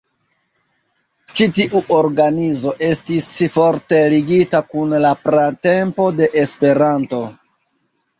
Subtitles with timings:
[1.39, 7.21] Ĉi tiu organizo estis forte ligita kun la pratempo de Esperanto.